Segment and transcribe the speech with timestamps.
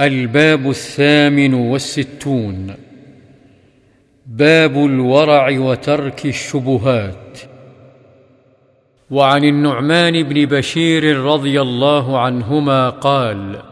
[0.00, 2.74] الباب الثامن والستون.
[4.26, 7.38] باب الورع وترك الشبهات.
[9.10, 13.62] وعن النعمان بن بشير رضي الله عنهما قال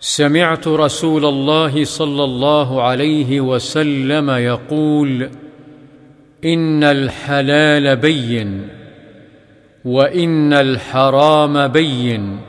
[0.00, 5.30] سمعت رسول الله صلى الله عليه وسلم يقول
[6.44, 8.68] إن الحلال بين
[9.84, 12.47] وإن الحرام بين.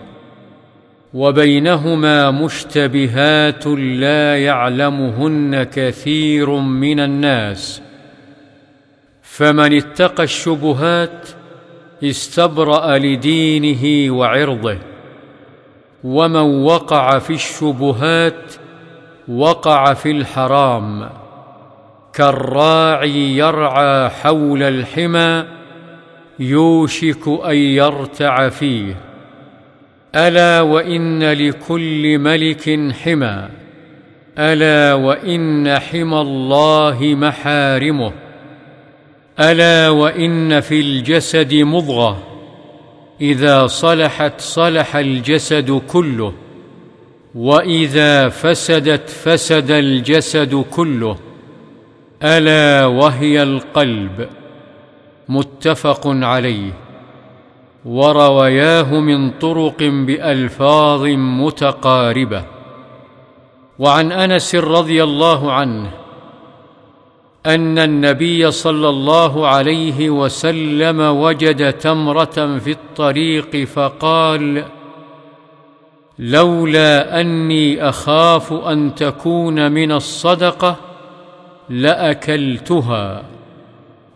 [1.13, 7.81] وبينهما مشتبهات لا يعلمهن كثير من الناس.
[9.21, 11.29] فمن اتقى الشبهات
[12.03, 14.77] استبرأ لدينه وعرضه
[16.03, 18.53] ومن وقع في الشبهات
[19.27, 21.09] وقع في الحرام.
[22.13, 25.45] كالراعي يرعى حول الحمى
[26.39, 29.08] يوشك أن يرتع فيه.
[30.15, 33.49] ألا وإن لكل ملك حمى
[34.39, 38.13] ألا وإن حمى الله محارمه.
[39.39, 42.23] ألا وإن في الجسد مضغة.
[43.21, 46.33] إذا صلحت صلح الجسد كله.
[47.35, 51.17] وإذا فسدت فسد الجسد كله.
[52.23, 54.29] ألا وهي القلب.
[55.29, 56.88] متفق عليه.
[57.85, 62.43] ورواياه من طرق بألفاظ متقاربة.
[63.79, 65.91] وعن أنس رضي الله عنه
[67.45, 74.65] أن النبي صلى الله عليه وسلم وجد تمرة في الطريق فقال
[76.19, 80.75] لولا أني أخاف أن تكون من الصدقة
[81.69, 83.23] لأكلتها.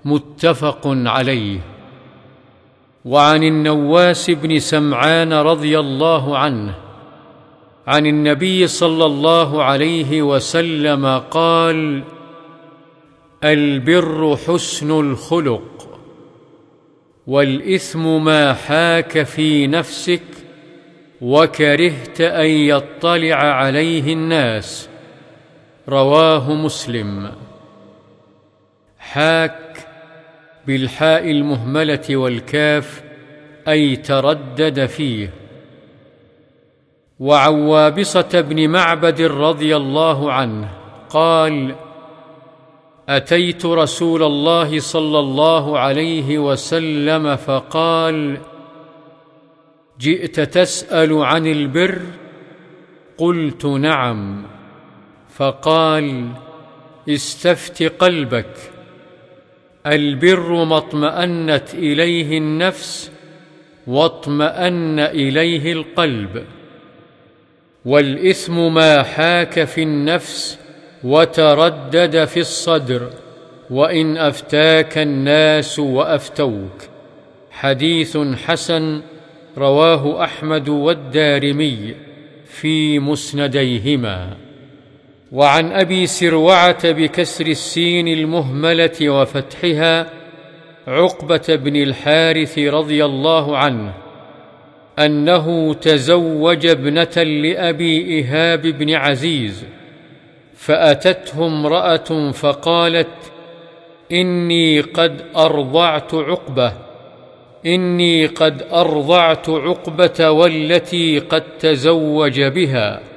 [0.05, 1.72] متفق عليه.
[3.05, 6.75] وعن النواس بن سمعان رضي الله عنه
[7.87, 12.03] عن النبي صلى الله عليه وسلم قال
[13.43, 15.99] البر حسن الخلق
[17.27, 20.23] والإثم ما حاك في نفسك
[21.21, 24.89] وكرهت أن يطلع عليه الناس.
[25.89, 27.31] رواه مسلم.
[28.99, 29.62] حاك
[30.67, 33.03] بالحاء المهملة والكاف
[33.67, 35.33] أي تردد فيه.
[37.19, 40.69] وعن وابصه بن معبد رضي الله عنه
[41.09, 41.75] قال
[43.09, 48.37] أتيت رسول الله صلى الله عليه وسلم فقال
[49.99, 52.01] جئت تسأل عن البر؟
[53.17, 54.43] قلت نعم.
[55.29, 56.29] فقال
[57.09, 58.72] استفت قلبك.
[59.87, 63.11] البر ما اطمانت إليه النفس
[63.87, 66.43] واطمان إليه القلب
[67.85, 70.59] والإثم ما حاك في النفس
[71.03, 73.09] وتردد في الصدر
[73.69, 76.77] وإن أفتاك الناس وأفتوك.
[77.51, 79.01] حديث حسن
[79.57, 81.95] رواه أحمد والدارمي
[82.45, 84.37] في مسنديهما.
[85.33, 90.09] وعن أبي سروعة بكسر السين المهملة وفتحها
[90.87, 93.93] عقبة بن الحارث رضي الله عنه
[94.99, 99.65] أنه تزوج ابنة لأبي ايهاب بن عزيز
[100.55, 103.31] فأتته امرأة فقالت
[104.11, 106.73] إني قد أرضعت عقبة
[107.65, 113.12] إني قد أرضعت عقبة والتي قد تزوج بها.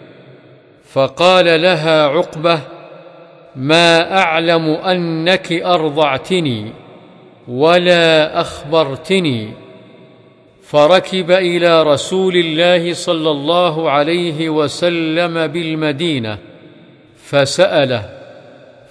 [0.96, 2.60] فقال لها عقبة
[3.56, 6.72] ما أعلم أنك أرضعتني
[7.48, 9.48] ولا أخبرتني.
[10.62, 16.38] فركب إلى رسول الله صلى الله عليه وسلم بالمدينة
[17.24, 18.10] فسأله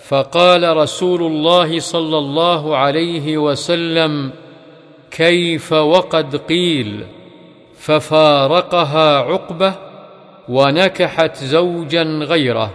[0.08, 4.32] فقال رسول الله صلى الله عليه وسلم
[5.12, 7.06] كيف وقد قيل؟
[7.80, 9.85] ففارقها عقبة
[10.50, 12.74] ونكحت زوجا غيره.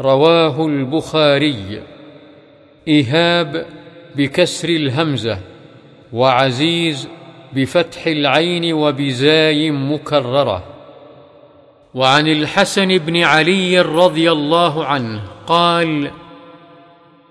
[0.00, 1.82] رواه البخاري.
[2.88, 3.66] إيهاب
[4.16, 5.38] بكسر الهمزة
[6.12, 7.08] وعزيز
[7.52, 10.64] بفتح العين وبزاي مكررة.
[11.94, 16.10] وعن الحسن بن علي رضي الله عنه قال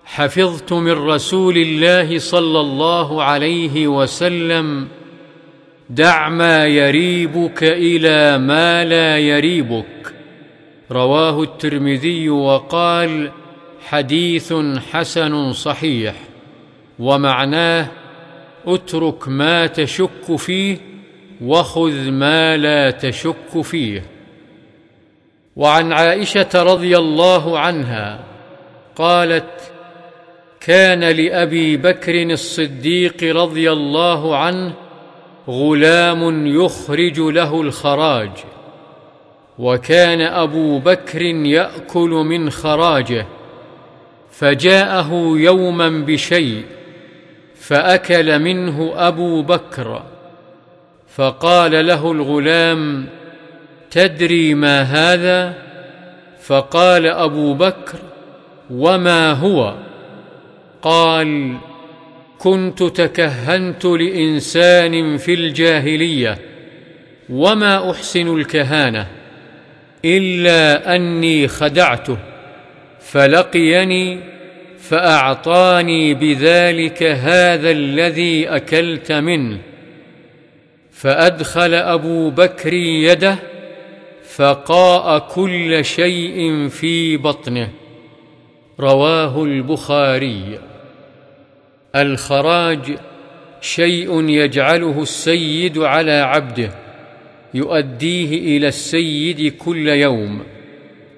[0.06, 4.88] حفظت من رسول الله صلى الله عليه وسلم
[5.90, 10.14] دع ما يريبك إلى ما لا يريبك.
[10.92, 13.32] رواه الترمذي وقال
[13.86, 14.54] حديث
[14.92, 16.16] حسن صحيح.
[17.00, 17.88] ومعناه
[18.66, 20.78] اترك ما تشك فيه
[21.42, 24.04] وخذ ما لا تشك فيه.
[25.56, 28.24] وعن عائشة رضي الله عنها
[28.96, 29.72] قالت
[30.60, 34.74] كان لأبي بكر الصديق رضي الله عنه
[35.48, 38.32] غلام يخرج له الخراج.
[39.60, 43.26] وكان أبو بكر يأكل من خراجه
[44.32, 46.66] فجاءه يوما بشيء
[47.56, 50.04] فأكل منه أبو بكر.
[51.16, 53.06] فقال له الغلام
[53.92, 55.54] تدري ما هذا؟
[56.42, 57.98] فقال أبو بكر
[58.70, 59.74] وما هو؟
[60.82, 61.58] قال
[62.40, 66.38] كنت تكهنت لإنسان في الجاهلية
[67.30, 69.08] وما أحسن الكهانة
[70.06, 72.18] إلا أني خدعته
[73.00, 74.20] فلقيني
[74.80, 79.58] فأعطاني بذلك هذا الذي أكلت منه
[80.92, 83.38] فأدخل أبو بكر يده
[84.36, 87.70] فقاء كل شيء في بطنه
[88.80, 90.60] رواه البخاري.
[92.02, 92.98] الخراج
[93.62, 96.70] شيء يجعله السيد على عبده
[97.54, 100.44] يؤديه إلى السيد كل يوم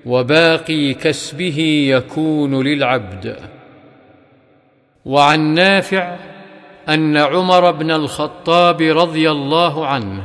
[0.05, 1.59] وباقي كسبه
[1.89, 3.35] يكون للعبد.
[5.05, 6.15] وعن نافع
[6.89, 10.23] أن عمر بن الخطاب رضي الله عنه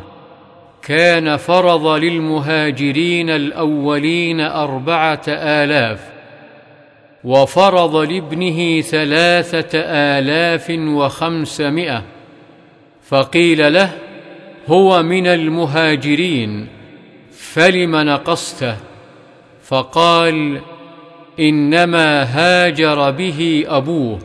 [0.82, 6.13] كان فرض للمهاجرين الأولين أربعة آلاف
[7.24, 9.78] وفرض لابنه ثلاثة
[10.18, 12.02] آلاف وخمسمائة.
[13.08, 13.90] فقيل له
[14.68, 16.68] هو من المهاجرين
[17.32, 18.76] فلم نقصته؟
[19.64, 20.60] فقال
[21.40, 24.18] إنما هاجر به أبوه.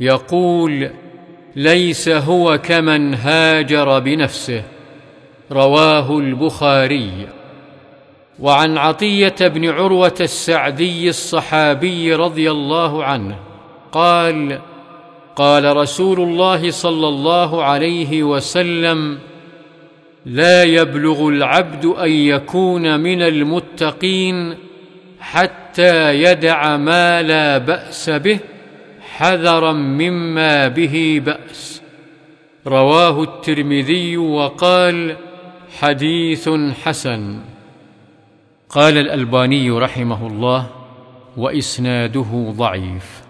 [0.00, 0.90] يقول
[1.56, 4.62] ليس هو كمن هاجر بنفسه.
[5.52, 7.28] رواه البخاري.
[8.38, 13.36] وعن عطية بن عروة السعدي الصحابي رضي الله عنه
[13.92, 14.58] قال
[15.36, 19.18] قال رسول الله صلى الله عليه وسلم
[20.26, 24.54] لا يبلغ العبد أن يكون من المتقين
[25.20, 28.38] حتى يدع ما لا بأس به
[29.16, 31.82] حذرا مما به بأس.
[32.66, 35.16] رواه الترمذي وقال
[35.78, 36.48] حديث
[36.84, 37.51] حسن.
[38.72, 40.66] قال الألباني رحمه الله
[41.36, 43.21] وإسناده ضعيف.